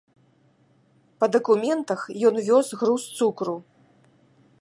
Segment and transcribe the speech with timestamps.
[1.23, 3.55] Па дакументах ён вёз груз цукру.